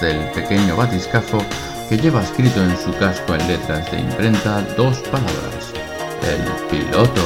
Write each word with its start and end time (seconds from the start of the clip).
del 0.00 0.18
pequeño 0.30 0.76
batiscafo 0.76 1.38
que 1.88 1.96
lleva 1.96 2.22
escrito 2.22 2.62
en 2.62 2.76
su 2.76 2.92
casco 2.98 3.34
en 3.34 3.46
letras 3.46 3.90
de 3.90 4.00
imprenta 4.00 4.62
dos 4.76 4.98
palabras, 5.10 5.72
el 6.22 6.66
piloto. 6.68 7.22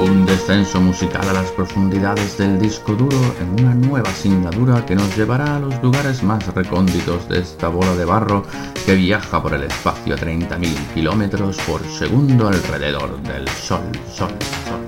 Un 0.00 0.26
descenso 0.26 0.80
musical 0.80 1.28
a 1.28 1.32
las 1.32 1.50
profundidades 1.52 2.36
del 2.36 2.58
disco 2.58 2.94
duro 2.94 3.18
en 3.40 3.64
una 3.64 3.74
nueva 3.74 4.10
singladura 4.10 4.84
que 4.84 4.94
nos 4.94 5.16
llevará 5.16 5.56
a 5.56 5.60
los 5.60 5.82
lugares 5.82 6.22
más 6.22 6.46
recónditos 6.54 7.28
de 7.28 7.40
esta 7.40 7.68
bola 7.68 7.94
de 7.94 8.04
barro 8.04 8.44
que 8.84 8.94
viaja 8.94 9.42
por 9.42 9.54
el 9.54 9.62
espacio 9.62 10.14
a 10.14 10.18
30.000 10.18 10.94
kilómetros 10.94 11.56
por 11.66 11.82
segundo 11.84 12.48
alrededor 12.48 13.22
del 13.22 13.48
Sol, 13.48 13.90
Sol, 14.12 14.34
Sol. 14.68 14.85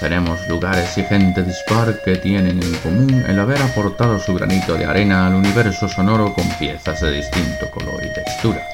Conoceremos 0.00 0.48
lugares 0.48 0.96
y 0.96 1.02
gente 1.02 1.42
dispar 1.42 2.00
que 2.02 2.16
tienen 2.16 2.62
en 2.62 2.74
común 2.76 3.22
el 3.28 3.38
haber 3.38 3.60
aportado 3.60 4.18
su 4.18 4.32
granito 4.32 4.72
de 4.72 4.86
arena 4.86 5.26
al 5.26 5.34
universo 5.34 5.90
sonoro 5.90 6.32
con 6.32 6.48
piezas 6.58 7.02
de 7.02 7.10
distinto 7.12 7.70
color 7.70 8.02
y 8.02 8.10
textura 8.14 8.66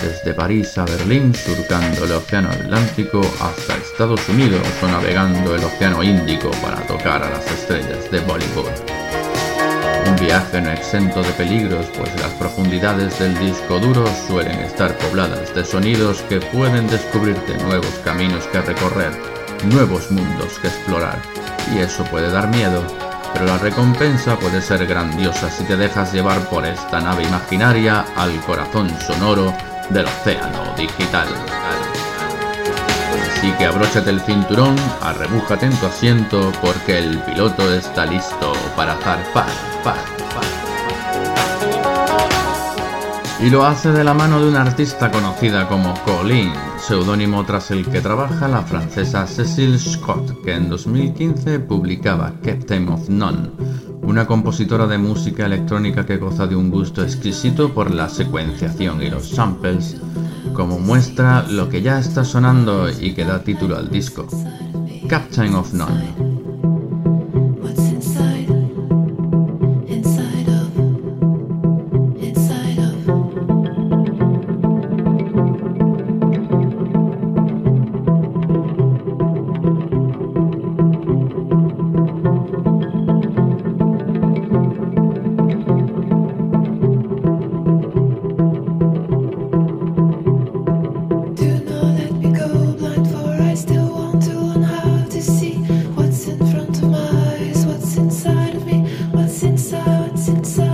desde 0.00 0.32
París 0.32 0.78
a 0.78 0.86
Berlín, 0.86 1.34
surcando 1.34 2.06
el 2.06 2.12
Océano 2.12 2.48
Atlántico 2.48 3.20
hasta 3.38 3.76
Estados 3.76 4.26
Unidos 4.30 4.66
o 4.82 4.86
navegando 4.86 5.54
el 5.54 5.62
Océano 5.62 6.02
Índico 6.02 6.50
para 6.62 6.80
tocar 6.86 7.22
a 7.22 7.28
las 7.28 7.46
estrellas 7.50 8.10
de 8.10 8.20
Bollywood. 8.20 8.72
Un 10.08 10.16
viaje 10.16 10.58
no 10.62 10.70
exento 10.70 11.22
de 11.22 11.32
peligros, 11.32 11.84
pues 11.98 12.18
las 12.18 12.32
profundidades 12.32 13.18
del 13.18 13.38
disco 13.38 13.78
duro 13.78 14.06
suelen 14.26 14.58
estar 14.60 14.96
pobladas 14.96 15.54
de 15.54 15.66
sonidos 15.66 16.22
que 16.30 16.40
pueden 16.40 16.88
descubrirte 16.88 17.58
nuevos 17.58 17.92
caminos 18.02 18.46
que 18.46 18.62
recorrer, 18.62 19.31
nuevos 19.64 20.10
mundos 20.10 20.58
que 20.60 20.68
explorar, 20.68 21.18
y 21.74 21.78
eso 21.78 22.04
puede 22.04 22.30
dar 22.30 22.48
miedo, 22.48 22.82
pero 23.32 23.46
la 23.46 23.58
recompensa 23.58 24.38
puede 24.38 24.60
ser 24.60 24.86
grandiosa 24.86 25.50
si 25.50 25.64
te 25.64 25.76
dejas 25.76 26.12
llevar 26.12 26.38
por 26.48 26.66
esta 26.66 27.00
nave 27.00 27.24
imaginaria 27.24 28.04
al 28.16 28.38
corazón 28.42 28.90
sonoro 29.00 29.54
del 29.90 30.06
océano 30.06 30.74
digital. 30.76 31.28
Así 33.36 33.50
que 33.52 33.66
abróchate 33.66 34.10
el 34.10 34.20
cinturón, 34.20 34.76
arrebújate 35.00 35.66
en 35.66 35.76
tu 35.76 35.86
asiento, 35.86 36.52
porque 36.60 36.98
el 36.98 37.18
piloto 37.20 37.72
está 37.74 38.06
listo 38.06 38.52
para 38.76 38.94
zarpar, 38.96 39.50
par, 39.82 40.21
Y 43.44 43.50
lo 43.50 43.66
hace 43.66 43.90
de 43.90 44.04
la 44.04 44.14
mano 44.14 44.40
de 44.40 44.48
una 44.48 44.62
artista 44.62 45.10
conocida 45.10 45.66
como 45.66 45.94
Colleen, 46.04 46.52
seudónimo 46.78 47.44
tras 47.44 47.72
el 47.72 47.84
que 47.84 48.00
trabaja 48.00 48.46
la 48.46 48.62
francesa 48.62 49.26
Cecile 49.26 49.80
Scott, 49.80 50.44
que 50.44 50.54
en 50.54 50.68
2015 50.68 51.58
publicaba 51.58 52.34
Captain 52.40 52.88
of 52.88 53.08
None, 53.08 53.50
una 54.02 54.28
compositora 54.28 54.86
de 54.86 54.98
música 54.98 55.46
electrónica 55.46 56.06
que 56.06 56.18
goza 56.18 56.46
de 56.46 56.54
un 56.54 56.70
gusto 56.70 57.02
exquisito 57.02 57.74
por 57.74 57.90
la 57.92 58.08
secuenciación 58.08 59.02
y 59.02 59.10
los 59.10 59.30
samples, 59.30 59.96
como 60.54 60.78
muestra 60.78 61.42
lo 61.48 61.68
que 61.68 61.82
ya 61.82 61.98
está 61.98 62.24
sonando 62.24 62.88
y 62.88 63.12
que 63.12 63.24
da 63.24 63.42
título 63.42 63.76
al 63.76 63.90
disco, 63.90 64.24
Captain 65.08 65.52
of 65.56 65.72
None. 65.72 66.41
It's 99.84 100.28
inside. 100.28 100.71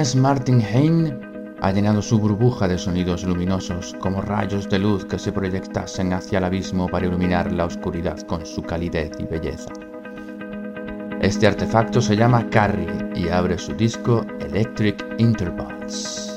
Martin 0.00 0.62
Hein 0.62 1.20
ha 1.60 1.72
llenado 1.72 2.00
su 2.00 2.18
burbuja 2.18 2.66
de 2.66 2.78
sonidos 2.78 3.22
luminosos 3.22 3.94
como 4.00 4.22
rayos 4.22 4.66
de 4.70 4.78
luz 4.78 5.04
que 5.04 5.18
se 5.18 5.30
proyectasen 5.30 6.14
hacia 6.14 6.38
el 6.38 6.44
abismo 6.44 6.88
para 6.88 7.04
iluminar 7.04 7.52
la 7.52 7.66
oscuridad 7.66 8.18
con 8.22 8.46
su 8.46 8.62
calidez 8.62 9.10
y 9.18 9.24
belleza. 9.24 9.70
Este 11.20 11.46
artefacto 11.46 12.00
se 12.00 12.16
llama 12.16 12.48
Carrie 12.48 13.10
y 13.14 13.28
abre 13.28 13.58
su 13.58 13.74
disco 13.74 14.24
Electric 14.40 15.04
Intervals. 15.18 16.29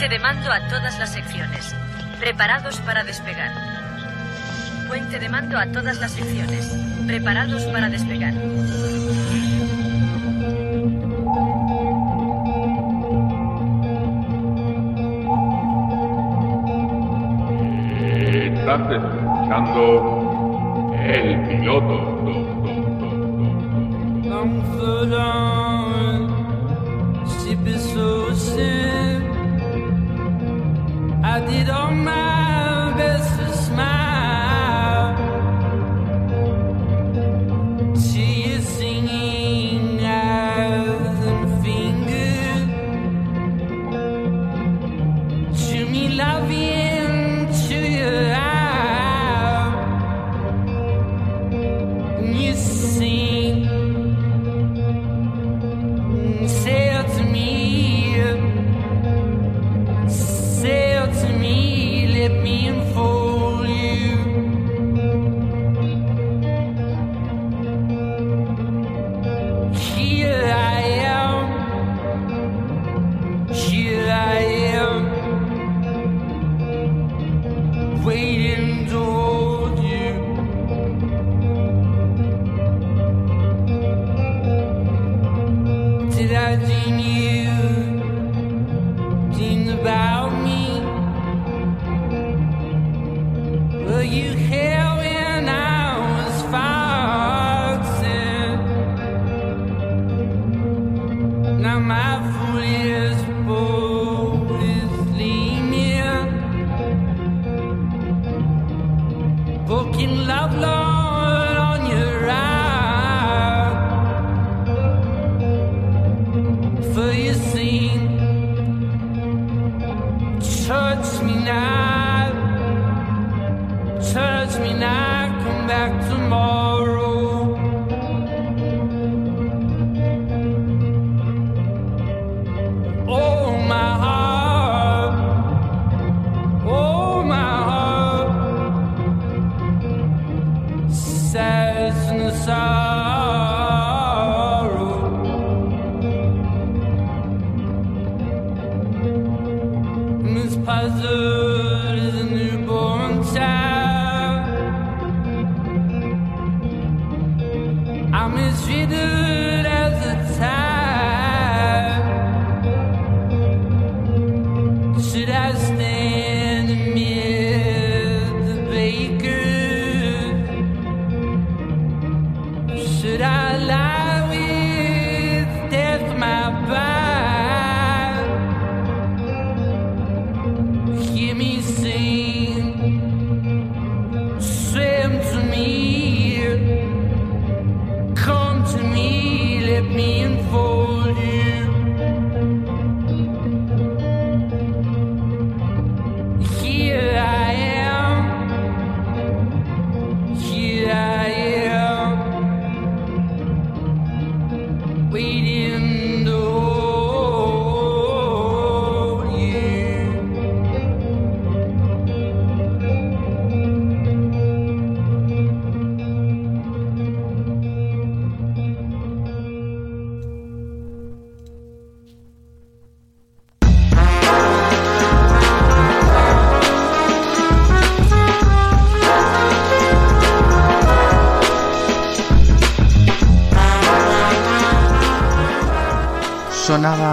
Puente 0.00 0.16
de 0.16 0.22
mando 0.22 0.50
a 0.50 0.66
todas 0.68 0.98
las 0.98 1.12
secciones. 1.12 1.76
Preparados 2.18 2.80
para 2.80 3.04
despegar. 3.04 3.50
Puente 4.88 5.18
de 5.18 5.28
mando 5.28 5.58
a 5.58 5.66
todas 5.66 6.00
las 6.00 6.12
secciones. 6.12 6.74
Preparados 7.06 7.64
para 7.64 7.90
despegar. 7.90 8.32
Estás 18.32 18.90
escuchando 18.90 20.96
el 20.98 21.46
piloto. 21.46 22.09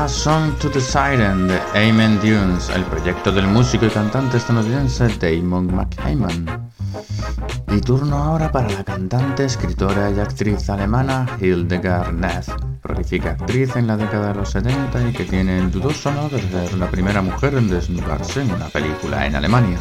Sonaba 0.08 0.10
Song 0.10 0.60
to 0.60 0.70
the 0.70 0.80
Siren 0.80 1.48
de 1.48 1.60
Amen 1.76 2.20
Dunes, 2.20 2.70
el 2.70 2.84
proyecto 2.86 3.32
del 3.32 3.48
músico 3.48 3.86
y 3.86 3.90
cantante 3.90 4.38
estadounidense 4.38 5.08
Damon 5.20 5.74
McHayman. 5.74 6.72
Y 7.70 7.82
turno 7.82 8.18
ahora 8.18 8.52
para 8.52 8.70
la 8.70 8.84
cantante, 8.84 9.46
escritora 9.46 10.12
y 10.12 10.20
actriz 10.20 10.70
alemana 10.70 11.26
Hildegard 11.42 12.14
Neff, 12.14 12.50
prolífica 12.82 13.32
actriz 13.32 13.76
en 13.76 13.88
la 13.88 13.98
década 13.98 14.30
de 14.30 14.36
los 14.36 14.52
70 14.52 15.10
y 15.10 15.14
que 15.14 15.26
tiene 15.26 15.60
el 15.60 15.72
dudoso 15.72 16.10
honor 16.10 16.32
de 16.32 16.42
ser 16.42 16.78
la 16.78 16.90
primera 16.90 17.22
mujer 17.22 17.56
en 17.56 17.68
desnudarse 17.68 18.42
en 18.42 18.52
una 18.52 18.68
película 18.68 19.26
en 19.26 19.36
Alemania. 19.36 19.80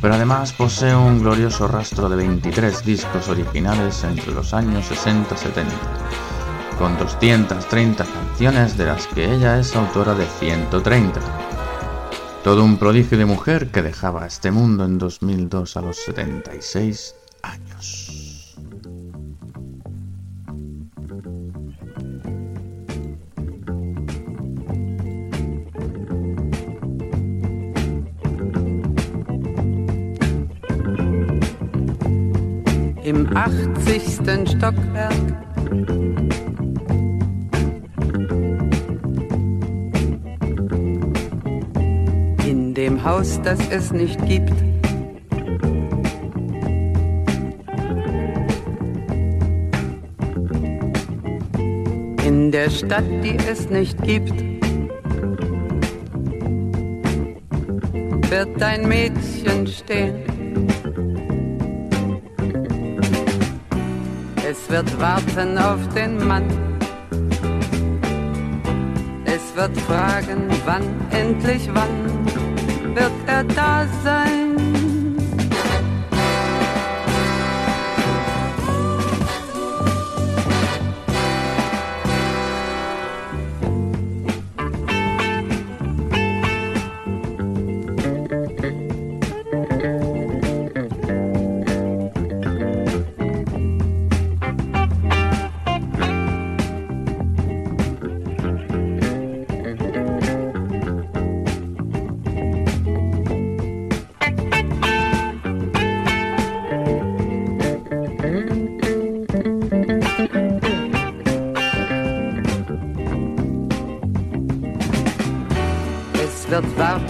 Pero 0.00 0.14
además 0.14 0.52
posee 0.52 0.94
un 0.94 1.20
glorioso 1.20 1.66
rastro 1.66 2.08
de 2.08 2.16
23 2.16 2.84
discos 2.84 3.28
originales 3.28 4.04
entre 4.04 4.32
los 4.32 4.54
años 4.54 4.86
60 4.86 5.34
y 5.34 5.38
70 5.38 6.29
con 6.80 6.96
230 6.96 8.06
canciones 8.06 8.78
de 8.78 8.86
las 8.86 9.06
que 9.08 9.30
ella 9.30 9.58
es 9.58 9.76
autora 9.76 10.14
de 10.14 10.24
130. 10.24 11.20
Todo 12.42 12.64
un 12.64 12.78
prodigio 12.78 13.18
de 13.18 13.26
mujer 13.26 13.68
que 13.68 13.82
dejaba 13.82 14.26
este 14.26 14.50
mundo 14.50 14.86
en 14.86 14.96
2002 14.96 15.76
a 15.76 15.82
los 15.82 15.98
76 15.98 17.14
años. 17.42 18.56
Im 33.04 33.26
80. 33.36 34.46
Stockwerk 34.46 36.09
Haus, 43.04 43.40
das 43.42 43.58
es 43.70 43.92
nicht 43.92 44.24
gibt. 44.26 44.52
In 52.26 52.50
der 52.52 52.68
Stadt, 52.68 53.04
die 53.24 53.36
es 53.50 53.70
nicht 53.70 54.02
gibt, 54.02 54.34
wird 58.30 58.62
ein 58.62 58.86
Mädchen 58.86 59.66
stehen. 59.66 60.14
Es 64.48 64.70
wird 64.70 65.00
warten 65.00 65.56
auf 65.56 65.88
den 65.94 66.26
Mann. 66.26 66.44
Es 69.24 69.56
wird 69.56 69.76
fragen, 69.80 70.48
wann, 70.64 70.84
endlich 71.10 71.68
wann 71.72 72.39
a 73.00 73.42
dozen 73.44 74.49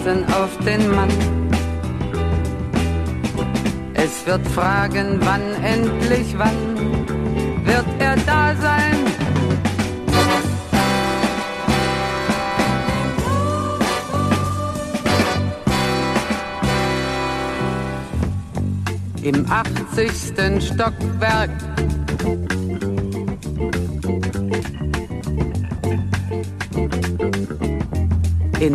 warten 0.05 0.25
auf 0.33 0.57
den 0.65 0.95
Mann. 0.95 1.09
Es 3.93 4.25
wird 4.25 4.45
fragen, 4.47 5.19
wann 5.21 5.41
endlich, 5.63 6.37
wann 6.37 7.05
wird 7.65 7.85
er 7.99 8.15
da 8.25 8.55
sein? 8.55 8.97
Im 19.23 19.45
80. 19.47 20.73
Stockwerk 20.73 21.51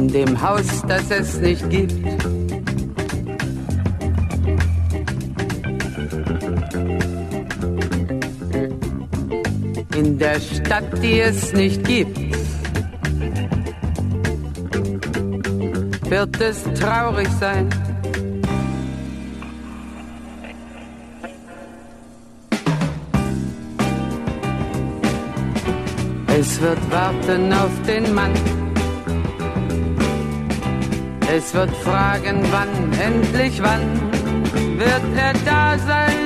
in 0.06 0.12
dem 0.12 0.40
Haus, 0.40 0.66
das 0.86 1.10
es 1.10 1.40
nicht 1.40 1.68
gibt. 1.68 1.94
In 9.96 10.18
der 10.18 10.38
Stadt, 10.38 11.02
die 11.02 11.20
es 11.20 11.52
nicht 11.52 11.82
gibt, 11.84 12.18
wird 16.08 16.40
es 16.40 16.62
traurig 16.78 17.28
sein. 17.40 17.68
Es 26.38 26.60
wird 26.60 26.90
warten 26.92 27.52
auf 27.52 27.70
den 27.86 28.14
Mann 28.14 28.65
es 31.34 31.54
wird 31.54 31.70
fragen, 31.76 32.42
wann, 32.50 32.92
endlich 33.00 33.62
wann 33.62 34.10
wird 34.78 35.02
er 35.16 35.32
da 35.44 35.78
sein? 35.78 36.25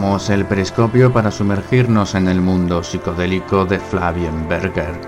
El 0.00 0.46
periscopio 0.46 1.12
para 1.12 1.30
sumergirnos 1.30 2.14
en 2.14 2.26
el 2.28 2.40
mundo 2.40 2.82
psicodélico 2.82 3.66
de 3.66 3.78
Flavien 3.78 4.48
Berger, 4.48 4.98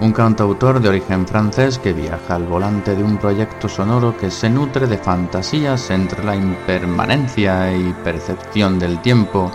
un 0.00 0.10
cantautor 0.12 0.80
de 0.80 0.88
origen 0.88 1.26
francés 1.26 1.78
que 1.78 1.92
viaja 1.92 2.36
al 2.36 2.44
volante 2.44 2.96
de 2.96 3.02
un 3.02 3.18
proyecto 3.18 3.68
sonoro 3.68 4.16
que 4.16 4.30
se 4.30 4.48
nutre 4.48 4.86
de 4.86 4.96
fantasías 4.96 5.90
entre 5.90 6.24
la 6.24 6.34
impermanencia 6.34 7.76
y 7.76 7.92
percepción 8.02 8.78
del 8.78 9.02
tiempo 9.02 9.50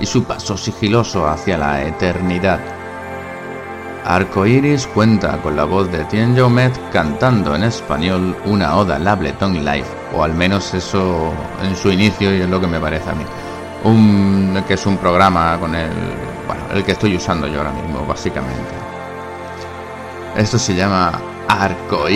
y 0.00 0.06
su 0.06 0.24
paso 0.24 0.56
sigiloso 0.56 1.28
hacia 1.28 1.58
la 1.58 1.84
eternidad. 1.84 2.60
Arco 4.06 4.46
Iris 4.46 4.86
cuenta 4.86 5.36
con 5.42 5.54
la 5.54 5.64
voz 5.64 5.92
de 5.92 6.04
Tien 6.06 6.34
Met 6.50 6.72
cantando 6.90 7.54
en 7.54 7.64
español 7.64 8.34
una 8.46 8.76
oda 8.76 8.96
al 8.96 9.06
Ableton 9.06 9.64
Live, 9.66 9.86
o 10.16 10.24
al 10.24 10.32
menos 10.32 10.72
eso 10.72 11.30
en 11.62 11.76
su 11.76 11.90
inicio 11.90 12.34
y 12.34 12.40
es 12.40 12.48
lo 12.48 12.58
que 12.58 12.66
me 12.66 12.80
parece 12.80 13.10
a 13.10 13.14
mí 13.14 13.24
un, 13.84 14.62
que 14.66 14.74
es 14.74 14.86
un 14.86 14.96
programa 14.96 15.58
con 15.58 15.74
el, 15.74 15.90
bueno, 16.46 16.62
el 16.72 16.84
que 16.84 16.92
estoy 16.92 17.16
usando 17.16 17.46
yo 17.46 17.58
ahora 17.58 17.72
mismo, 17.72 18.04
básicamente. 18.06 18.74
Esto 20.36 20.58
se 20.58 20.74
llama 20.74 21.12
Arco 21.48 22.08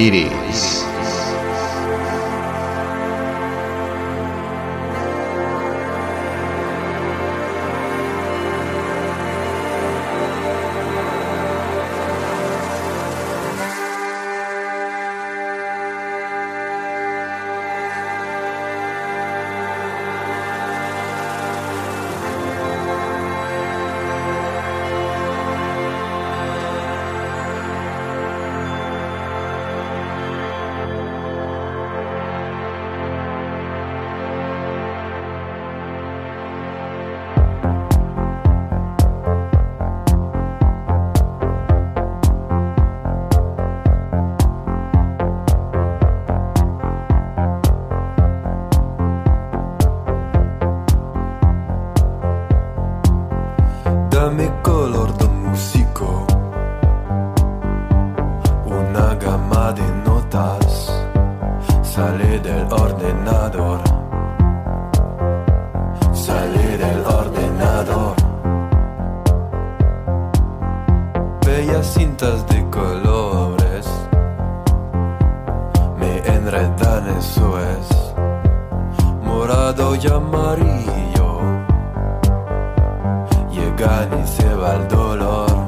música 83.85 84.27
se 84.27 84.55
va 84.55 84.75
el 84.77 84.89
dolor. 84.89 85.64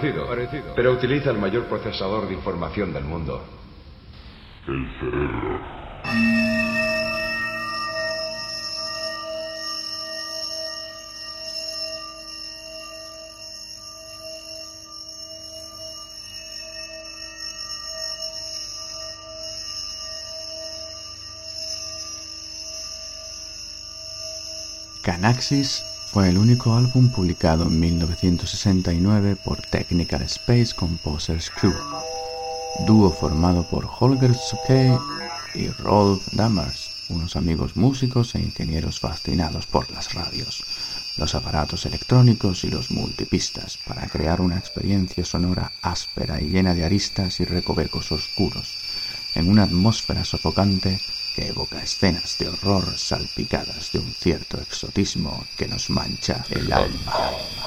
Parecido, 0.00 0.26
parecido. 0.26 0.74
Pero 0.74 0.92
utiliza 0.92 1.30
el 1.30 1.36
mayor 1.36 1.64
procesador 1.66 2.26
de 2.26 2.32
información 2.32 2.94
del 2.94 3.04
mundo. 3.04 3.44
El 4.66 4.88
cerebro. 4.98 5.60
Canaxis 25.02 25.89
fue 26.12 26.28
el 26.28 26.38
único 26.38 26.74
álbum 26.74 27.08
publicado 27.08 27.68
en 27.68 27.78
1969 27.78 29.36
por 29.36 29.62
Technical 29.62 30.22
Space 30.22 30.74
Composers 30.74 31.50
Crew, 31.50 31.74
dúo 32.84 33.12
formado 33.12 33.62
por 33.70 33.88
Holger 33.88 34.34
Suke 34.34 34.98
y 35.54 35.68
Rolf 35.68 36.26
Dammers, 36.32 36.90
unos 37.10 37.36
amigos 37.36 37.76
músicos 37.76 38.34
e 38.34 38.40
ingenieros 38.40 38.98
fascinados 38.98 39.68
por 39.68 39.88
las 39.92 40.12
radios, 40.12 40.64
los 41.16 41.36
aparatos 41.36 41.86
electrónicos 41.86 42.64
y 42.64 42.70
los 42.70 42.90
multipistas 42.90 43.78
para 43.86 44.08
crear 44.08 44.40
una 44.40 44.58
experiencia 44.58 45.24
sonora 45.24 45.70
áspera 45.80 46.40
y 46.40 46.48
llena 46.48 46.74
de 46.74 46.84
aristas 46.84 47.38
y 47.38 47.44
recovecos 47.44 48.10
oscuros, 48.10 48.74
en 49.36 49.48
una 49.48 49.62
atmósfera 49.62 50.24
sofocante 50.24 50.98
que 51.34 51.48
evoca 51.48 51.82
escenas 51.82 52.36
de 52.38 52.48
horror 52.48 52.98
salpicadas 52.98 53.92
de 53.92 53.98
un 53.98 54.12
cierto 54.14 54.60
exotismo 54.60 55.44
que 55.56 55.68
nos 55.68 55.90
mancha 55.90 56.44
el 56.50 56.72
alma. 56.72 57.59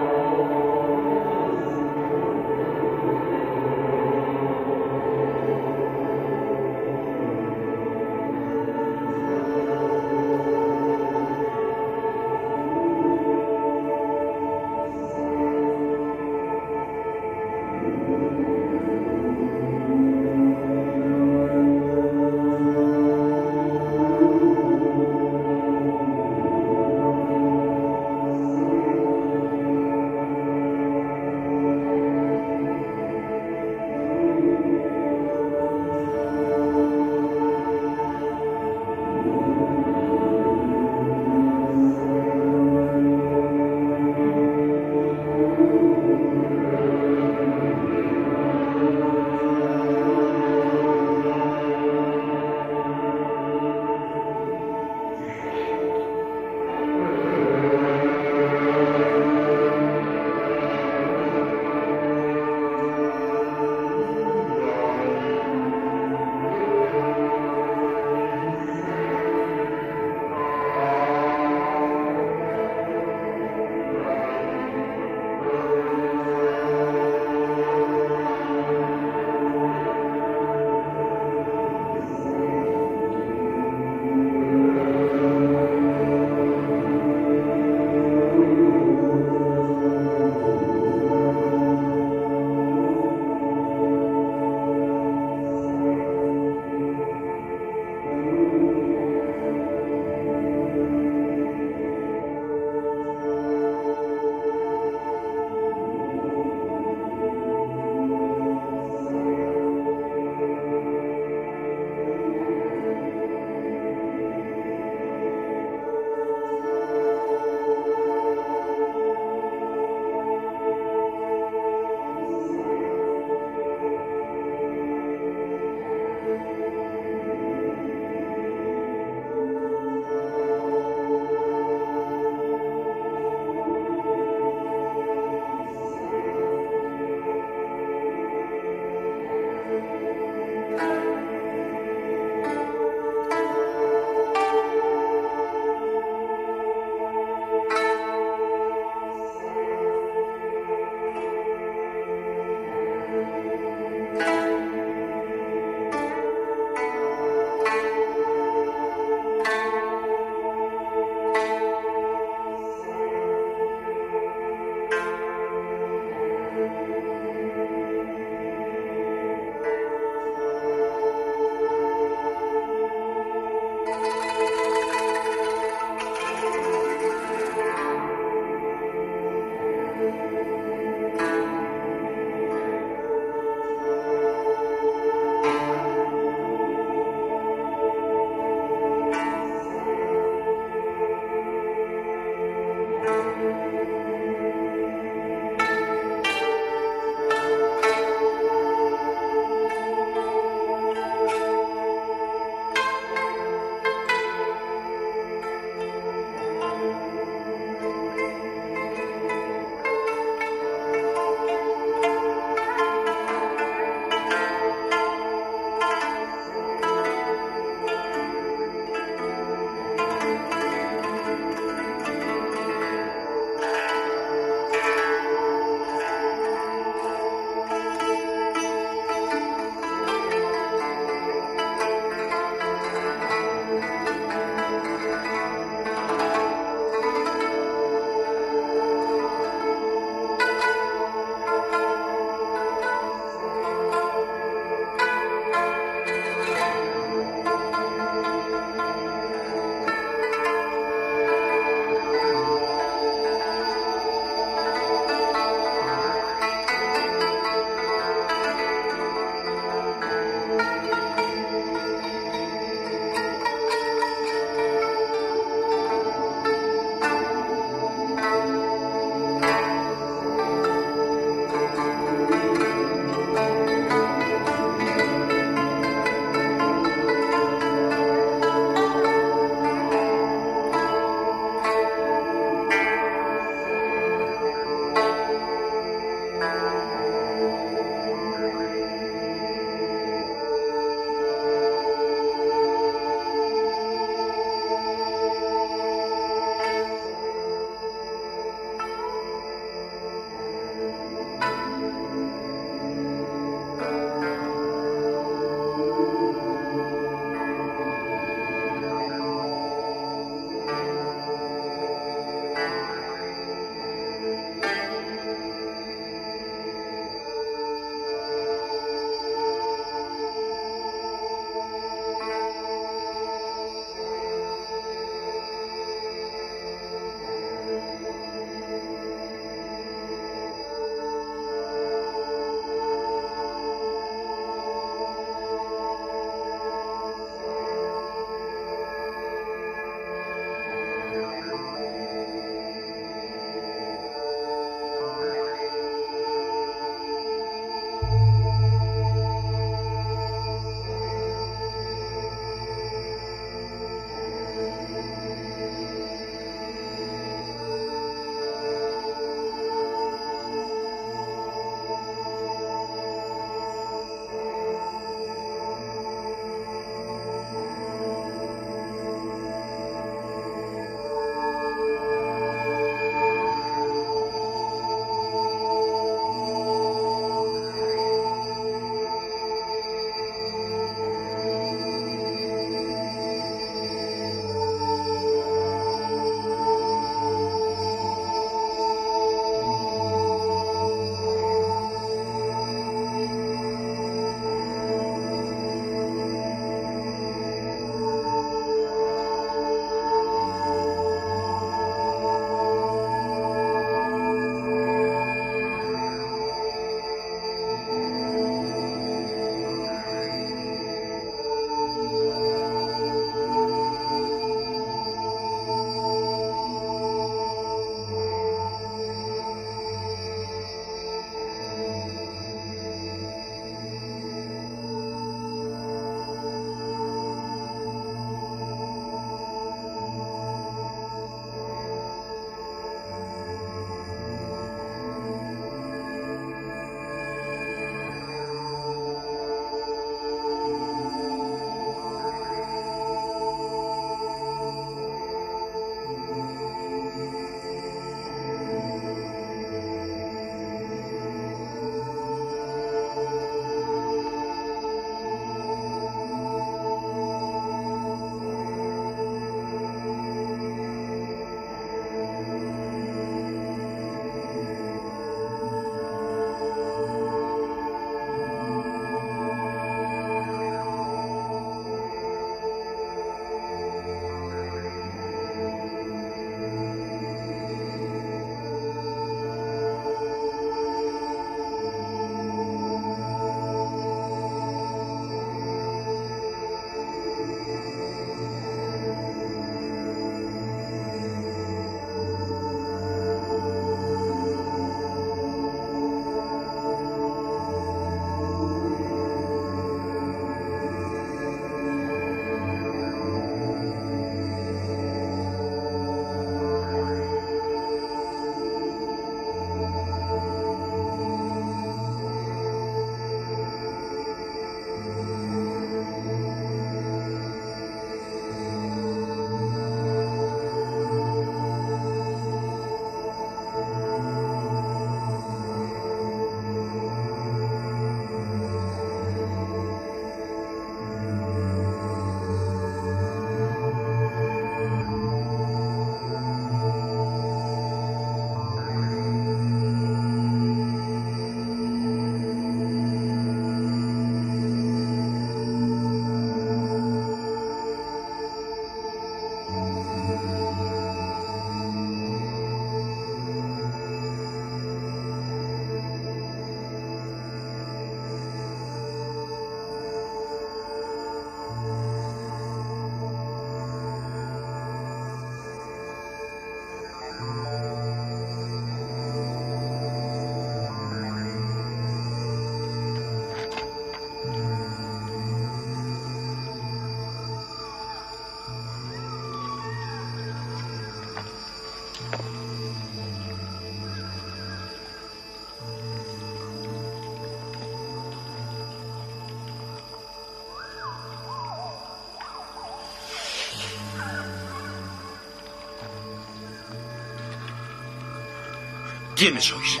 ¿Quiénes 599.38 599.66
sois? 599.66 600.00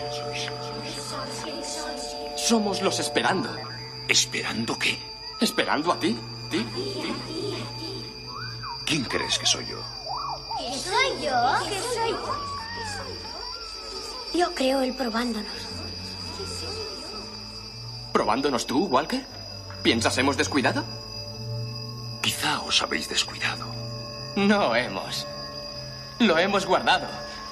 Somos 2.36 2.82
los 2.82 2.98
esperando. 2.98 3.48
¿Esperando 4.08 4.76
qué? 4.76 4.98
¿Esperando 5.40 5.92
a 5.92 6.00
ti? 6.00 6.18
¿Ti? 6.50 6.66
¿Quién 8.84 9.04
crees 9.04 9.38
que 9.38 9.46
soy 9.46 9.64
yo? 9.66 9.78
¿Qué 10.58 10.76
soy 10.76 11.24
yo? 11.24 11.36
¿Qué 11.68 11.78
soy 11.94 12.10
yo? 12.10 12.34
Yo 14.34 14.54
creo 14.56 14.80
el 14.80 14.92
probándonos. 14.94 15.68
¿Probándonos 18.12 18.66
tú, 18.66 18.86
Walker? 18.86 19.24
¿Piensas 19.84 20.18
hemos 20.18 20.36
descuidado? 20.36 20.84
Quizá 22.22 22.60
os 22.62 22.82
habéis 22.82 23.08
descuidado. 23.08 23.66
No 24.34 24.74
hemos. 24.74 25.28
Lo 26.18 26.36
hemos 26.38 26.66
guardado. 26.66 27.06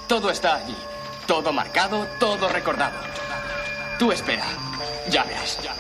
Todo 0.09 0.30
está 0.30 0.57
allí. 0.57 0.76
Todo 1.27 1.53
marcado, 1.53 2.07
todo 2.18 2.49
recordado. 2.49 2.99
Tú 3.99 4.12
espera. 4.12 4.45
Ya 5.11 5.24
verás, 5.24 5.59
ya 5.62 5.74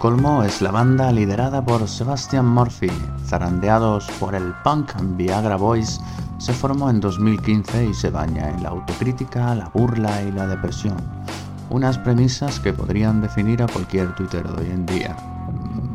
Estocolmo 0.00 0.42
es 0.44 0.62
la 0.62 0.70
banda 0.70 1.12
liderada 1.12 1.62
por 1.62 1.86
Sebastian 1.86 2.46
Murphy. 2.46 2.90
Zarandeados 3.26 4.10
por 4.18 4.34
el 4.34 4.54
punk 4.64 4.92
Viagra 4.98 5.56
Boys, 5.56 6.00
se 6.38 6.54
formó 6.54 6.88
en 6.88 7.00
2015 7.00 7.84
y 7.84 7.92
se 7.92 8.08
baña 8.08 8.48
en 8.48 8.62
la 8.62 8.70
autocrítica, 8.70 9.54
la 9.54 9.68
burla 9.68 10.22
y 10.22 10.32
la 10.32 10.46
depresión. 10.46 10.96
Unas 11.68 11.98
premisas 11.98 12.60
que 12.60 12.72
podrían 12.72 13.20
definir 13.20 13.62
a 13.62 13.66
cualquier 13.66 14.14
Twitter 14.14 14.42
de 14.48 14.62
hoy 14.62 14.70
en 14.70 14.86
día. 14.86 15.14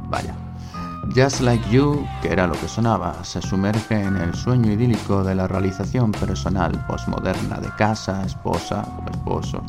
Vaya. 0.08 0.36
Just 1.16 1.42
Like 1.42 1.68
You, 1.72 2.06
que 2.22 2.32
era 2.32 2.46
lo 2.46 2.54
que 2.54 2.68
sonaba, 2.68 3.24
se 3.24 3.42
sumerge 3.42 4.04
en 4.04 4.18
el 4.18 4.36
sueño 4.36 4.72
idílico 4.72 5.24
de 5.24 5.34
la 5.34 5.48
realización 5.48 6.12
personal 6.12 6.86
postmoderna 6.86 7.58
de 7.58 7.72
casa, 7.76 8.24
esposa 8.24 8.86
o 9.04 9.10
esposo 9.10 9.64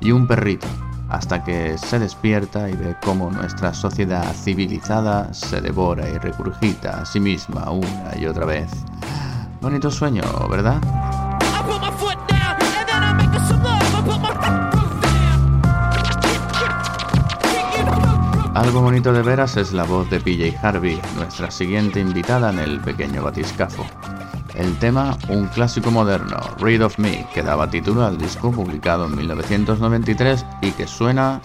y 0.00 0.12
un 0.12 0.28
perrito, 0.28 0.66
hasta 1.08 1.44
que 1.44 1.78
se 1.78 1.98
despierta 1.98 2.68
y 2.68 2.74
ve 2.74 2.96
cómo 3.04 3.30
nuestra 3.30 3.74
sociedad 3.74 4.32
civilizada 4.34 5.32
se 5.32 5.60
devora 5.60 6.08
y 6.08 6.18
regurgita 6.18 7.00
a 7.00 7.06
sí 7.06 7.20
misma 7.20 7.70
una 7.70 8.16
y 8.18 8.26
otra 8.26 8.46
vez. 8.46 8.70
Bonito 9.60 9.90
sueño, 9.90 10.22
¿verdad? 10.48 10.80
Algo 18.54 18.82
bonito 18.82 19.12
de 19.12 19.22
veras 19.22 19.56
es 19.56 19.72
la 19.72 19.82
voz 19.82 20.08
de 20.10 20.20
PJ 20.20 20.56
Harvey, 20.62 21.00
nuestra 21.16 21.50
siguiente 21.50 21.98
invitada 21.98 22.50
en 22.50 22.60
el 22.60 22.80
pequeño 22.80 23.22
batiscafo. 23.24 23.84
El 24.56 24.78
tema, 24.78 25.18
un 25.28 25.46
clásico 25.48 25.90
moderno, 25.90 26.36
Read 26.58 26.84
of 26.84 26.98
Me, 26.98 27.26
que 27.34 27.42
daba 27.42 27.68
título 27.68 28.04
al 28.04 28.18
disco 28.18 28.52
publicado 28.52 29.06
en 29.06 29.16
1993 29.16 30.46
y 30.62 30.70
que 30.70 30.86
suena 30.86 31.40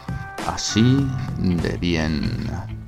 así 0.48 1.08
de 1.38 1.78
bien. 1.78 2.79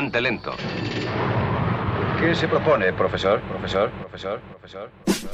Avante 0.00 0.18
lento. 0.22 0.52
¿Qué 2.18 2.34
se 2.34 2.48
propone, 2.48 2.90
profesor? 2.94 3.38
Profesor, 3.42 3.90
profesor, 3.90 4.40
profesor. 4.40 4.90
profesor? 5.04 5.30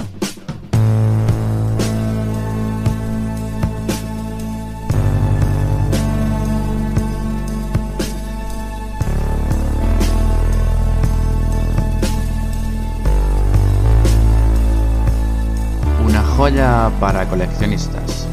Una 16.04 16.22
joya 16.22 16.90
para 16.98 17.24
coleccionistas. 17.28 18.26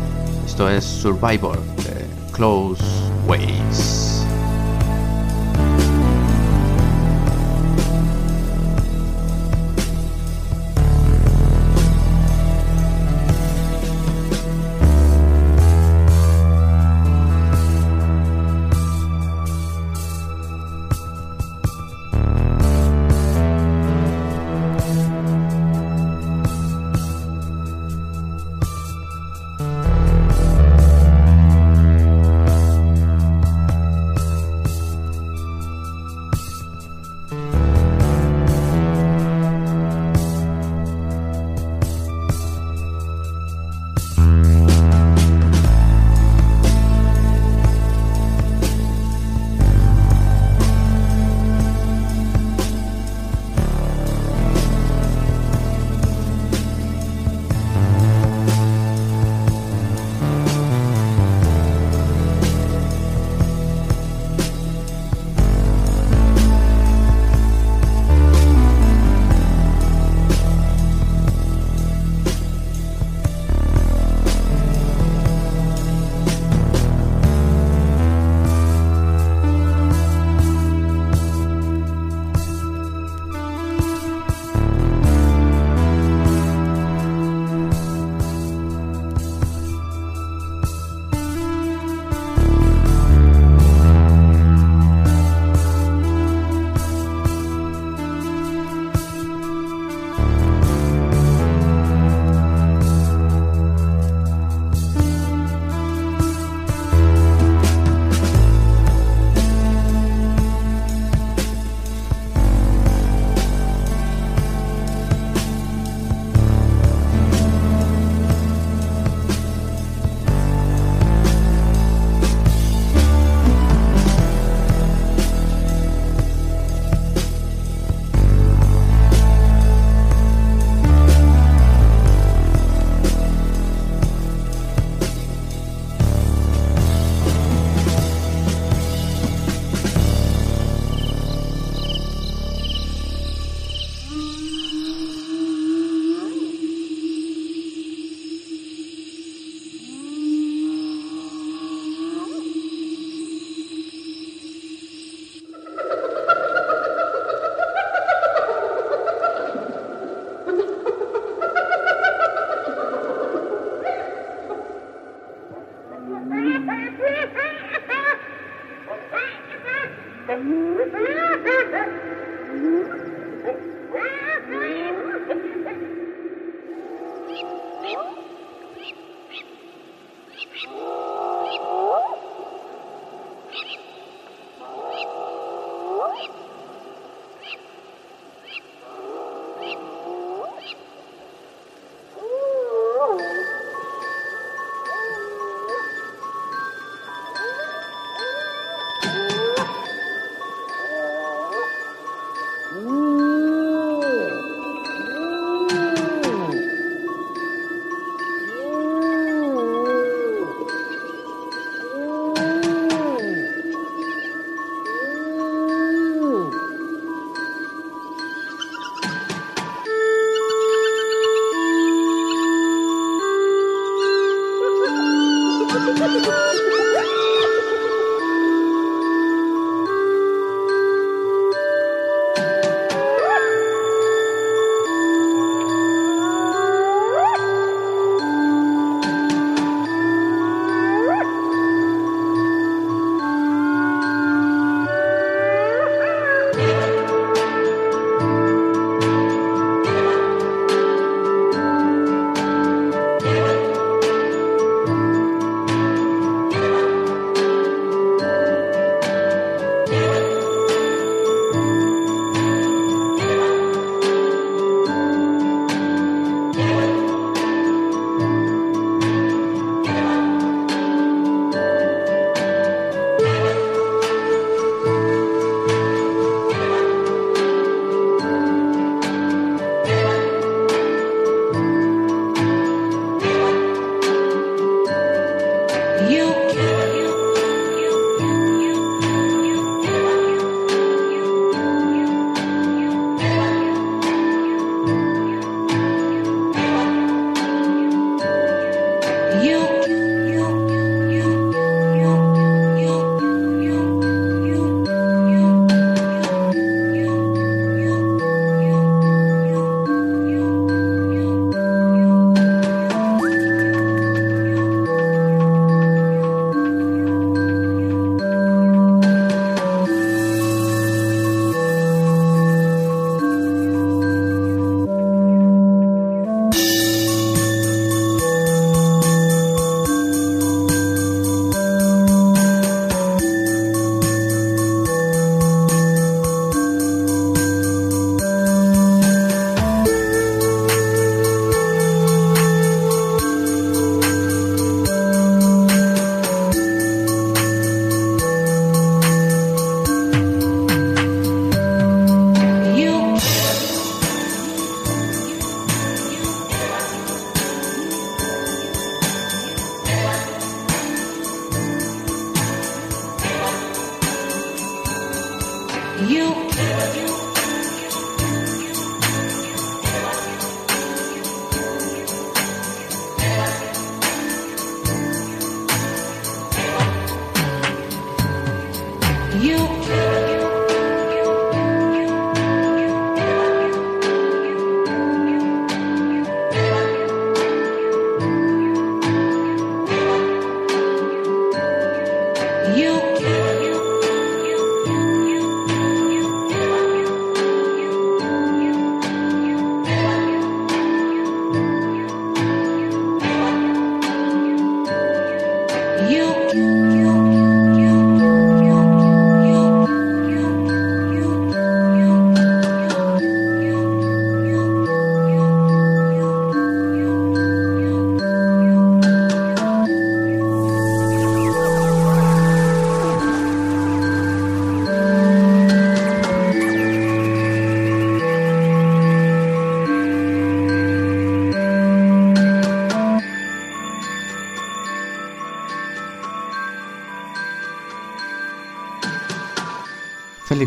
Esto 0.47 0.67
es 0.67 0.83
Survivor 0.83 1.59
de 1.83 2.07
Close 2.31 2.83
Ways. 3.27 4.12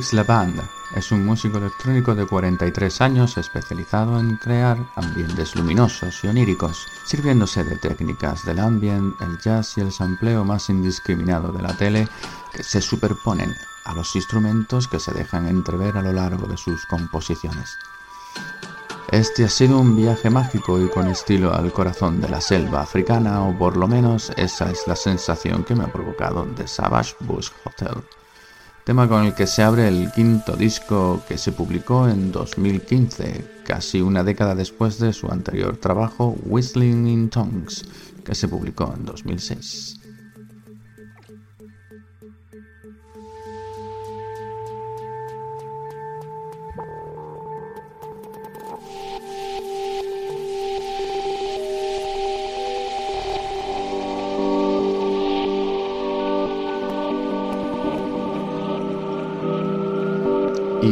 Félix 0.06 0.12
Laband 0.12 0.62
es 0.94 1.10
un 1.10 1.26
músico 1.26 1.58
electrónico 1.58 2.14
de 2.14 2.26
43 2.26 3.00
años 3.00 3.36
especializado 3.38 4.20
en 4.20 4.36
crear 4.36 4.78
ambientes 4.94 5.56
luminosos 5.56 6.22
y 6.22 6.28
oníricos, 6.28 6.86
sirviéndose 7.04 7.64
de 7.64 7.76
técnicas 7.76 8.44
del 8.44 8.60
ambient, 8.60 9.20
el 9.20 9.38
jazz 9.38 9.76
y 9.78 9.80
el 9.80 9.90
sampleo 9.90 10.44
más 10.44 10.70
indiscriminado 10.70 11.50
de 11.50 11.62
la 11.62 11.76
tele 11.76 12.08
que 12.52 12.62
se 12.62 12.80
superponen 12.80 13.52
a 13.84 13.94
los 13.94 14.14
instrumentos 14.14 14.86
que 14.86 15.00
se 15.00 15.12
dejan 15.12 15.48
entrever 15.48 15.96
a 15.96 16.02
lo 16.02 16.12
largo 16.12 16.46
de 16.46 16.56
sus 16.56 16.86
composiciones. 16.86 17.76
Este 19.10 19.44
ha 19.44 19.48
sido 19.48 19.78
un 19.78 19.96
viaje 19.96 20.30
mágico 20.30 20.80
y 20.80 20.88
con 20.88 21.08
estilo 21.08 21.52
al 21.52 21.72
corazón 21.72 22.20
de 22.20 22.28
la 22.28 22.40
selva 22.40 22.82
africana, 22.82 23.42
o 23.42 23.58
por 23.58 23.76
lo 23.76 23.88
menos 23.88 24.30
esa 24.36 24.70
es 24.70 24.86
la 24.86 24.94
sensación 24.94 25.64
que 25.64 25.74
me 25.74 25.84
ha 25.84 25.92
provocado 25.92 26.46
The 26.54 26.68
Savage 26.68 27.16
Bush 27.20 27.50
Hotel 27.64 28.04
tema 28.86 29.08
con 29.08 29.24
el 29.24 29.34
que 29.34 29.48
se 29.48 29.64
abre 29.64 29.88
el 29.88 30.12
quinto 30.12 30.54
disco 30.54 31.20
que 31.26 31.38
se 31.38 31.50
publicó 31.50 32.06
en 32.06 32.30
2015, 32.30 33.62
casi 33.64 34.00
una 34.00 34.22
década 34.22 34.54
después 34.54 35.00
de 35.00 35.12
su 35.12 35.26
anterior 35.26 35.76
trabajo 35.76 36.36
Whistling 36.44 37.08
in 37.08 37.28
Tongues, 37.28 37.84
que 38.24 38.36
se 38.36 38.46
publicó 38.46 38.94
en 38.96 39.04
2006. 39.04 40.05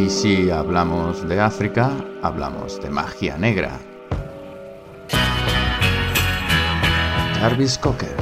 Y 0.04 0.10
si 0.10 0.50
hablamos 0.50 1.26
de 1.26 1.40
África, 1.40 1.90
hablamos 2.20 2.78
de 2.82 2.90
magia 2.90 3.38
negra. 3.38 3.80
Jarvis 7.40 7.78
Cocker. 7.78 8.14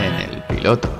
En 0.00 0.14
el 0.14 0.40
piloto. 0.44 0.95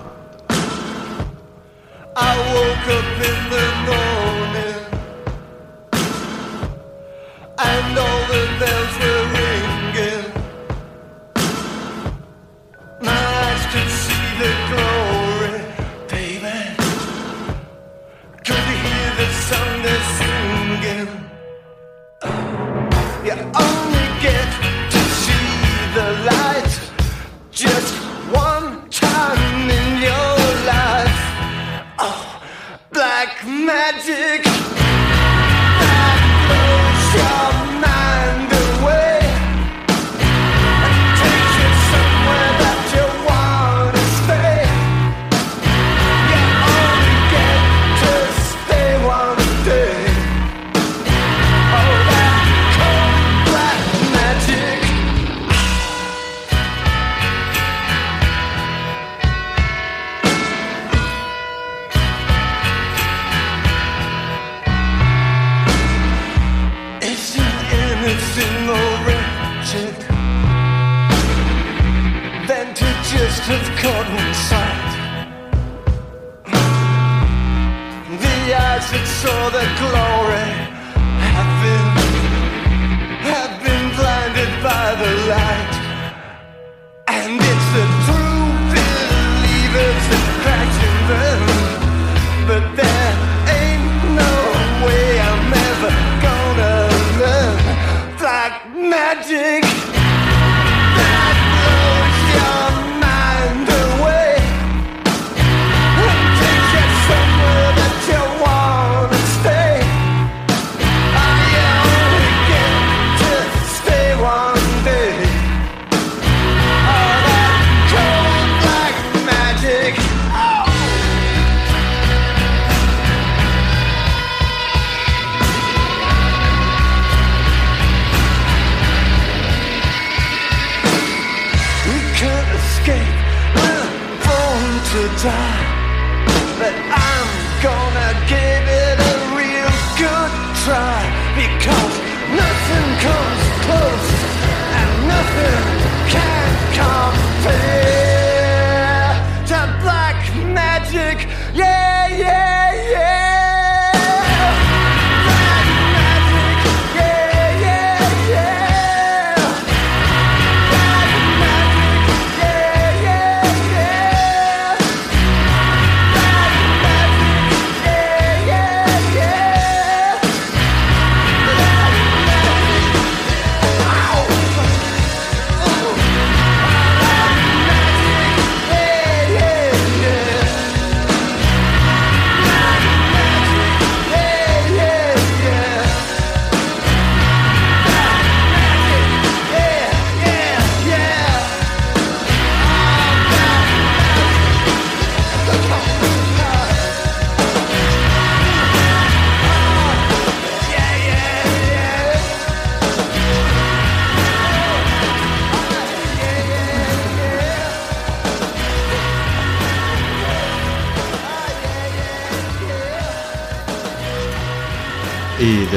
Yeah. 145.46 145.75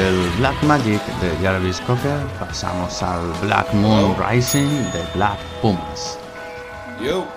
del 0.10 0.30
Black 0.40 0.64
Magic 0.64 1.02
de 1.22 1.38
Jarvis 1.44 1.80
Cocker 1.82 2.20
pasamos 2.40 3.04
al 3.04 3.32
Black 3.42 3.72
Moon 3.74 4.16
Rising 4.18 4.92
de 4.92 5.04
Black 5.14 5.38
Pumas. 5.62 6.18
Yo. 7.00 7.28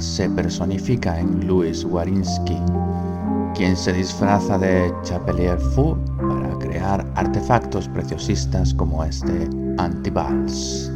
se 0.00 0.28
personifica 0.30 1.18
en 1.18 1.46
Louis 1.46 1.84
Warinsky, 1.84 2.56
quien 3.54 3.76
se 3.76 3.92
disfraza 3.92 4.58
de 4.58 4.92
Chapelier 5.02 5.58
Fou 5.58 5.96
para 6.16 6.58
crear 6.58 7.06
artefactos 7.14 7.88
preciosistas 7.88 8.72
como 8.74 9.04
este 9.04 9.48
Antibals. 9.78 10.87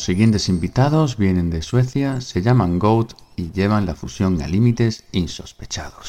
Los 0.00 0.06
siguientes 0.06 0.48
invitados 0.48 1.18
vienen 1.18 1.50
de 1.50 1.60
Suecia, 1.60 2.22
se 2.22 2.40
llaman 2.40 2.78
Goat 2.78 3.12
y 3.36 3.52
llevan 3.52 3.84
la 3.84 3.94
fusión 3.94 4.40
a 4.40 4.48
límites 4.48 5.04
insospechados. 5.12 5.99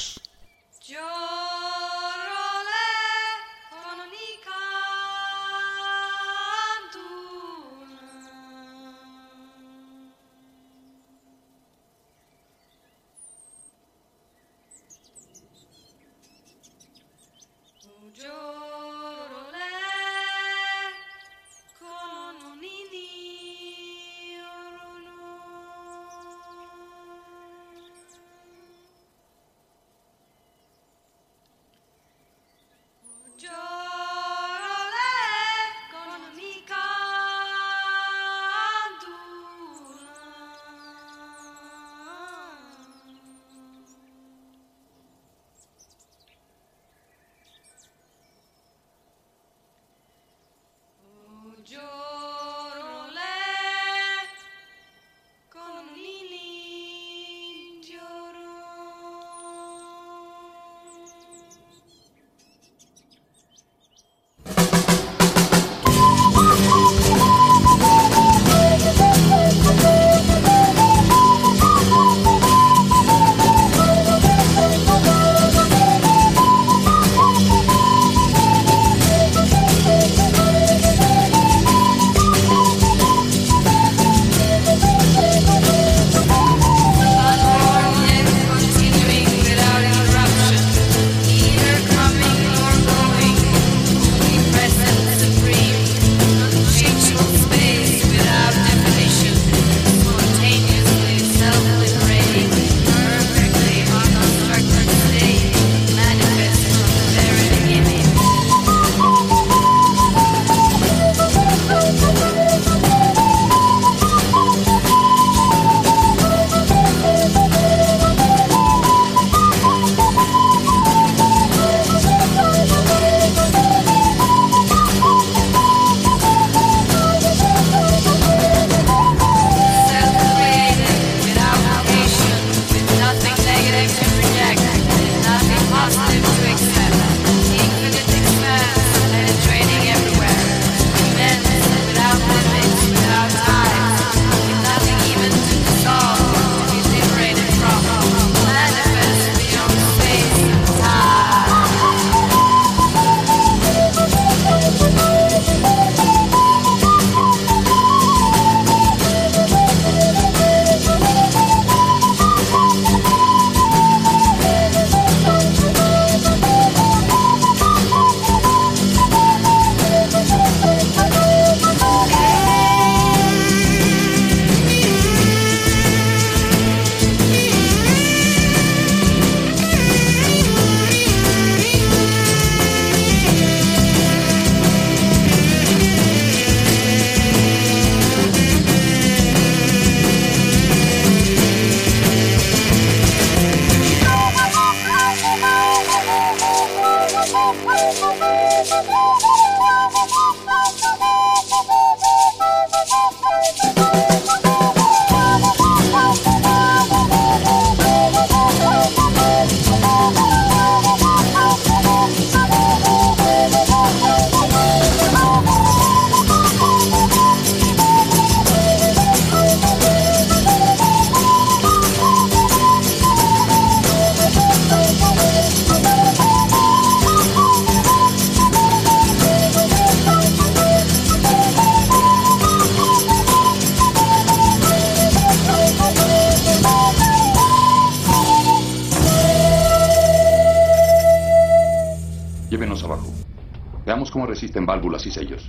Resisten 244.41 244.65
válvulas 244.65 245.05
y 245.05 245.11
sellos. 245.11 245.43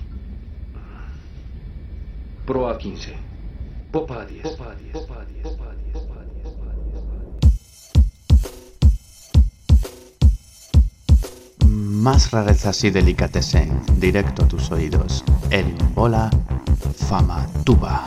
Proa 2.45 2.77
15. 2.77 3.15
Popa 3.91 4.27
10. 4.27 4.43
Popa 4.43 4.75
10. 4.75 4.93
Popa 4.93 5.25
10. 5.25 5.43
Popa 5.43 5.75
10. 5.75 5.93
Popa 5.95 6.67
10. 11.63 11.71
Más 12.03 12.31
rarezas 12.33 12.85
y 12.85 12.91
delicatessen, 12.91 13.81
directo 13.97 14.45
a 14.45 14.49
tus 14.49 14.71
oídos. 14.71 15.25
El 15.49 15.73
bola 15.95 16.29
fama 17.09 17.47
tuba. 17.65 18.05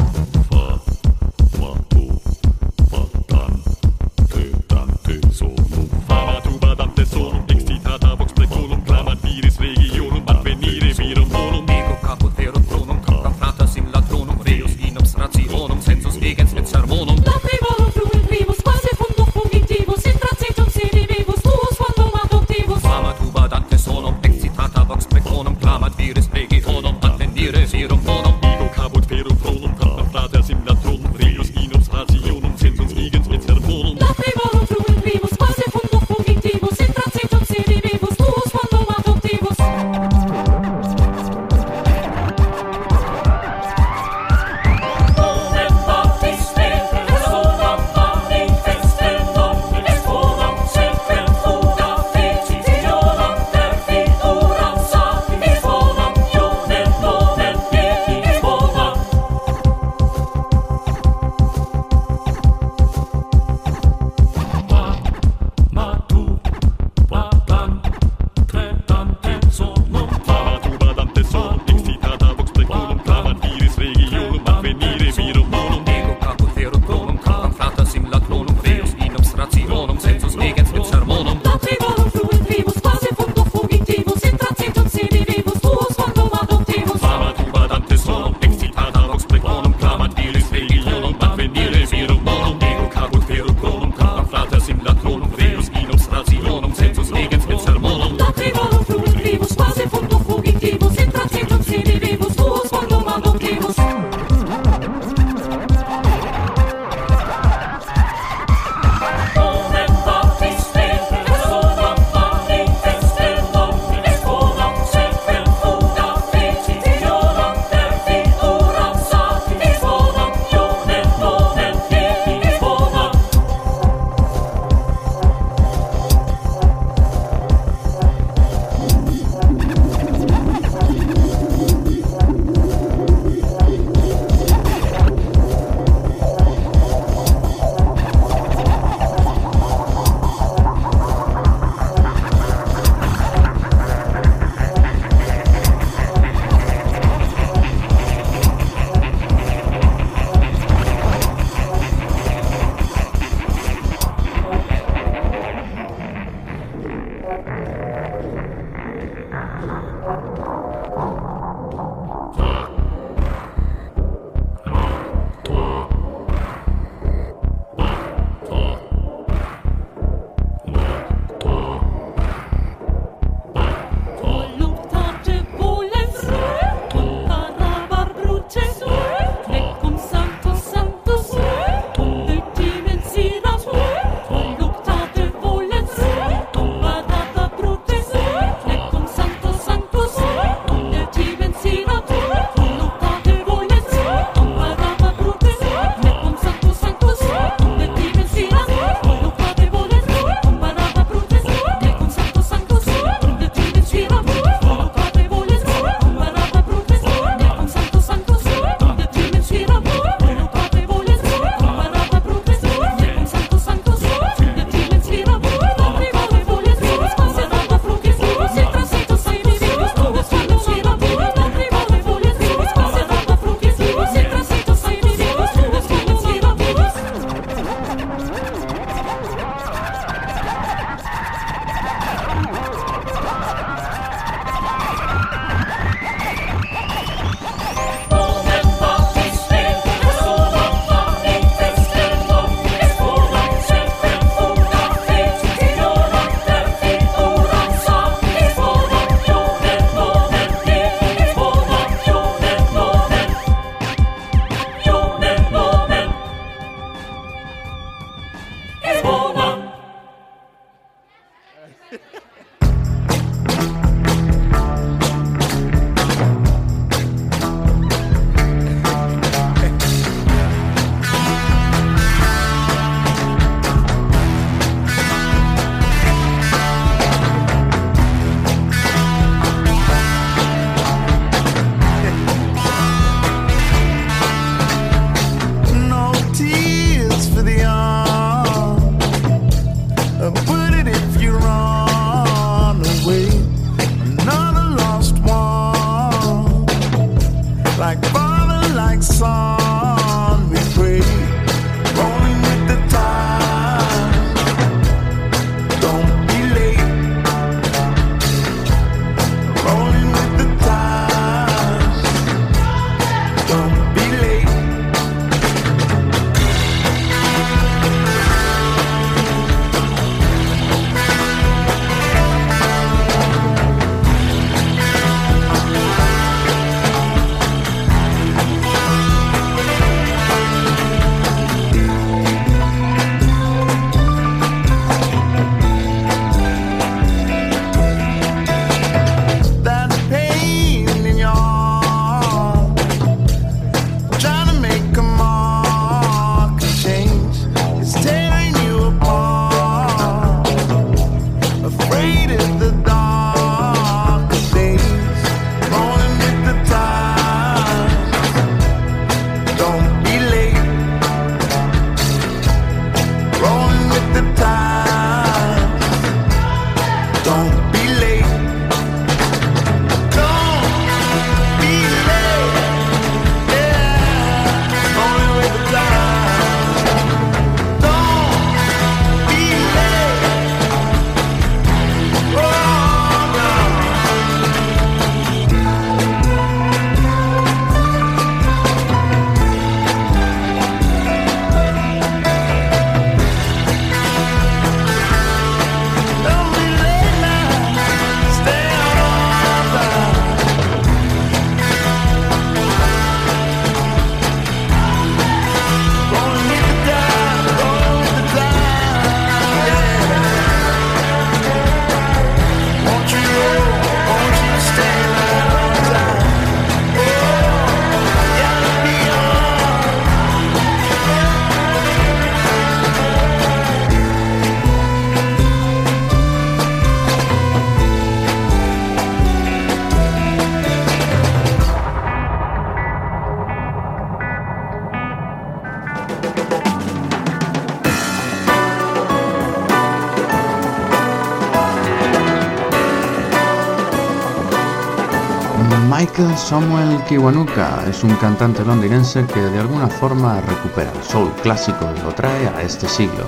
Michael 446.17 446.37
Samuel 446.37 447.03
Kiwanuka 447.09 447.83
es 447.89 448.01
un 448.01 448.15
cantante 448.15 448.63
londinense 448.63 449.25
que 449.25 449.41
de 449.41 449.59
alguna 449.59 449.89
forma 449.89 450.39
recupera 450.39 450.89
el 450.93 451.03
soul 451.03 451.29
clásico 451.43 451.89
y 451.93 452.01
lo 452.03 452.13
trae 452.13 452.47
a 452.47 452.61
este 452.61 452.87
siglo. 452.87 453.27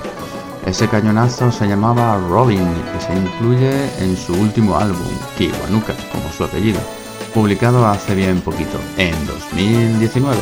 Ese 0.64 0.88
cañonazo 0.88 1.52
se 1.52 1.68
llamaba 1.68 2.16
Robin 2.16 2.62
y 2.62 2.92
que 2.92 3.04
se 3.04 3.14
incluye 3.14 3.90
en 4.02 4.16
su 4.16 4.32
último 4.32 4.78
álbum, 4.78 5.06
Kiwanuka, 5.36 5.92
como 6.10 6.32
su 6.32 6.44
apellido, 6.44 6.80
publicado 7.34 7.86
hace 7.86 8.14
bien 8.14 8.40
poquito, 8.40 8.78
en 8.96 9.26
2019. 9.26 10.38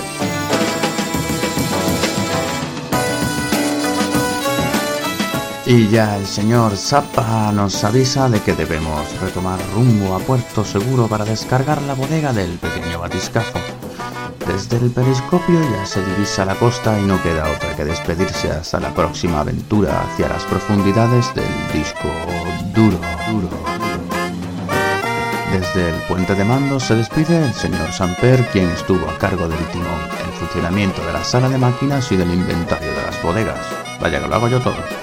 Y 5.69 5.89
ya 5.89 6.17
el 6.17 6.27
señor 6.27 6.77
Zappa 6.77 7.51
nos 7.51 7.83
avisa 7.83 8.29
de 8.29 8.41
que 8.41 8.55
debemos 8.55 9.21
retomar 9.21 9.59
rumbo 9.75 10.15
a 10.15 10.21
Puerto 10.21 10.65
Seguro 10.65 11.09
para 11.09 11.25
descargar 11.25 11.83
la 11.83 11.95
bodega 11.95 12.33
del 12.33 12.57
pequeño 12.59 13.01
batiscafo. 13.01 13.59
Desde 14.47 14.77
el 14.77 14.93
periscopio 14.93 15.61
ya 15.61 15.85
se 15.85 16.05
divisa 16.05 16.45
la 16.45 16.55
costa 16.55 16.97
y 17.01 17.05
no 17.05 17.21
queda 17.21 17.51
otra 17.51 17.75
que 17.75 17.85
despedirse 17.85 18.49
hasta 18.53 18.79
la 18.79 18.95
próxima 18.95 19.41
aventura 19.41 20.05
hacia 20.05 20.29
las 20.29 20.45
profundidades 20.45 21.35
del 21.35 21.45
disco 21.73 22.09
duro, 22.73 23.01
duro. 23.29 23.51
Desde 25.53 25.91
el 25.91 26.01
puente 26.03 26.37
de 26.37 26.45
mando 26.45 26.79
se 26.79 26.95
despide 26.95 27.45
el 27.45 27.55
señor 27.55 27.91
Samper, 27.91 28.47
quien 28.51 28.69
estuvo 28.69 29.11
a 29.11 29.19
cargo 29.19 29.49
del 29.49 29.67
timón, 29.73 30.01
el 30.25 30.33
funcionamiento 30.39 31.05
de 31.05 31.13
la 31.13 31.25
sala 31.25 31.49
de 31.49 31.59
máquinas 31.59 32.13
y 32.13 32.17
del 32.17 32.33
inventario 32.33 32.93
de 32.93 33.03
las 33.03 33.21
bodegas. 33.21 33.67
Vaya 34.01 34.21
que 34.21 34.29
lo 34.29 34.35
hago 34.37 34.47
yo 34.47 34.61
todo. 34.61 34.95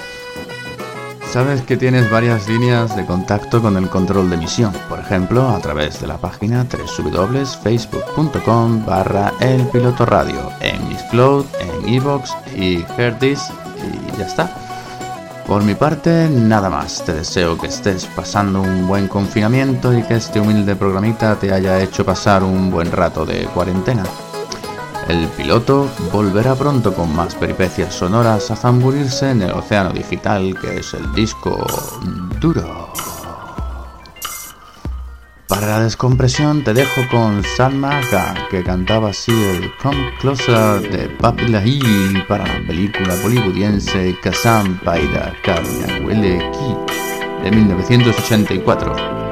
Sabes 1.34 1.60
que 1.62 1.76
tienes 1.76 2.08
varias 2.08 2.48
líneas 2.48 2.94
de 2.94 3.04
contacto 3.04 3.60
con 3.60 3.76
el 3.76 3.88
control 3.88 4.30
de 4.30 4.36
emisión, 4.36 4.72
por 4.88 5.00
ejemplo, 5.00 5.48
a 5.48 5.58
través 5.58 6.00
de 6.00 6.06
la 6.06 6.16
página 6.16 6.64
www.facebook.com 6.64 8.86
barra 8.86 9.32
el 9.40 9.66
piloto 9.66 10.06
radio, 10.06 10.52
en 10.60 10.88
Mixcloud, 10.88 11.44
en 11.58 11.88
Evox 11.92 12.30
y 12.54 12.84
Herdis 12.96 13.50
y 13.82 14.16
ya 14.16 14.26
está. 14.26 14.48
Por 15.44 15.64
mi 15.64 15.74
parte, 15.74 16.28
nada 16.30 16.70
más. 16.70 17.04
Te 17.04 17.12
deseo 17.12 17.58
que 17.58 17.66
estés 17.66 18.06
pasando 18.06 18.62
un 18.62 18.86
buen 18.86 19.08
confinamiento 19.08 19.92
y 19.92 20.04
que 20.04 20.14
este 20.14 20.38
humilde 20.38 20.76
programita 20.76 21.34
te 21.34 21.52
haya 21.52 21.82
hecho 21.82 22.04
pasar 22.04 22.44
un 22.44 22.70
buen 22.70 22.92
rato 22.92 23.26
de 23.26 23.46
cuarentena. 23.46 24.04
El 25.08 25.28
piloto 25.28 25.90
volverá 26.12 26.54
pronto 26.54 26.94
con 26.94 27.14
más 27.14 27.34
peripecias 27.34 27.94
sonoras 27.94 28.50
a 28.50 28.56
zamburirse 28.56 29.30
en 29.30 29.42
el 29.42 29.52
océano 29.52 29.90
digital 29.90 30.56
que 30.58 30.78
es 30.78 30.94
el 30.94 31.12
disco 31.12 31.66
duro. 32.40 32.92
Para 35.46 35.66
la 35.66 35.80
descompresión 35.80 36.64
te 36.64 36.72
dejo 36.72 37.02
con 37.10 37.44
Salma 37.44 38.00
Khan, 38.10 38.36
que 38.50 38.64
cantaba 38.64 39.10
así 39.10 39.30
el 39.30 39.70
Come 39.76 40.10
Closer 40.20 40.80
de 40.90 41.08
Papi 41.10 41.48
Lahi 41.48 42.24
para 42.26 42.46
la 42.46 42.66
película 42.66 43.14
bollywoodiense 43.22 44.16
Kazam 44.22 44.78
Paida 44.80 45.34
Wele 46.02 46.38
Ki 46.50 47.42
de 47.44 47.50
1984. 47.50 49.23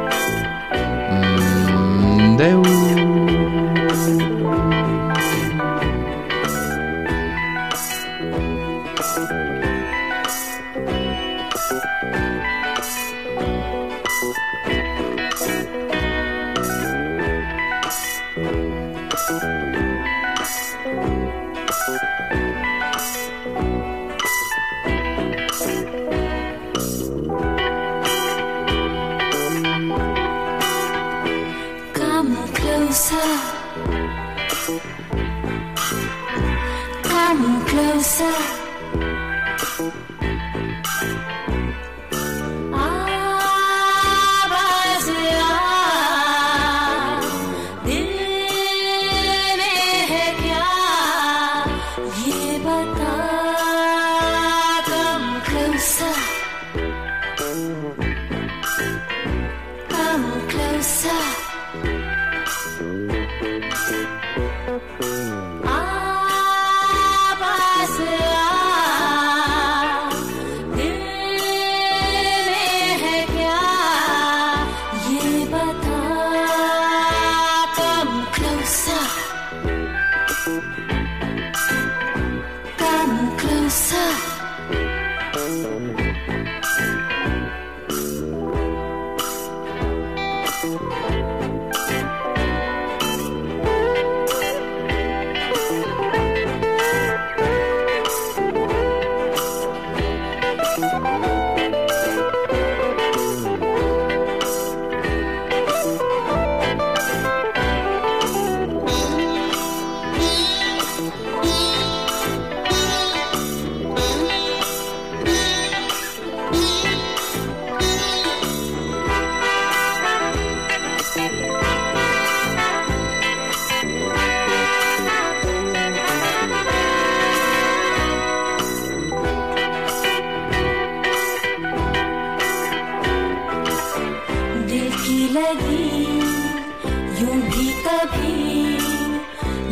कभी 137.86 138.78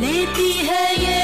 लेती 0.00 0.52
है 0.68 0.84
ये 0.96 1.19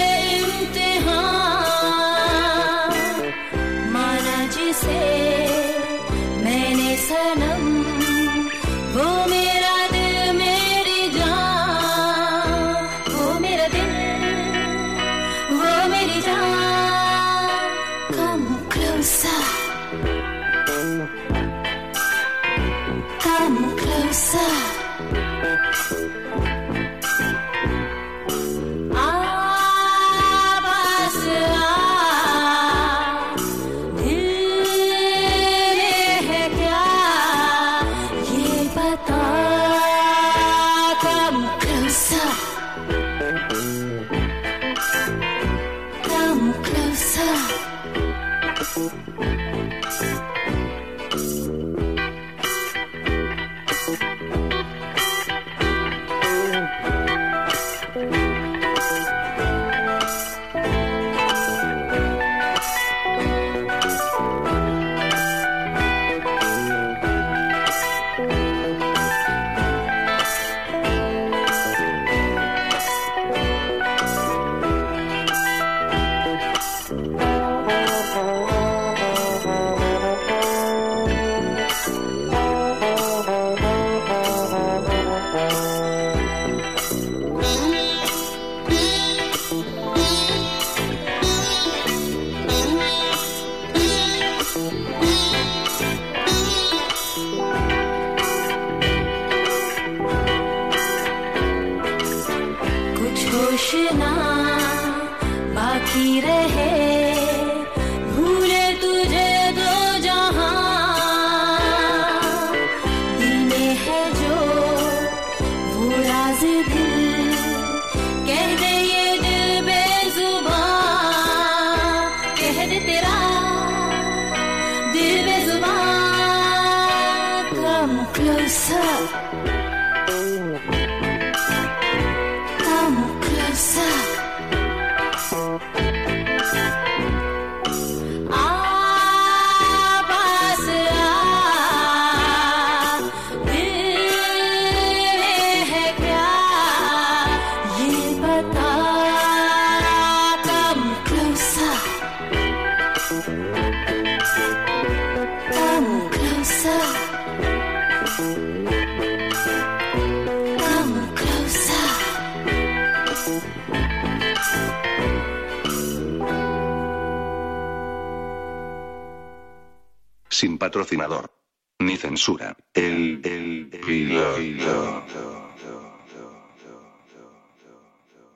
patrocinador. 170.87 171.36